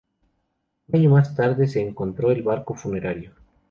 Un 0.87 0.99
año 0.99 1.11
más 1.11 1.35
tarde 1.35 1.67
se 1.67 1.79
encontró 1.79 2.31
el 2.31 2.41
barco 2.41 2.73
funerario. 2.73 3.35